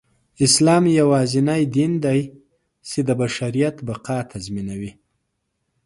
اسلام 0.45 0.83
يواځينى 0.99 1.57
دين 1.75 1.91
دى، 2.05 2.21
چې 2.89 2.99
د 3.07 3.09
بشریت 3.21 3.75
بقاﺀ 3.87 4.29
تضمينوي. 4.31 4.91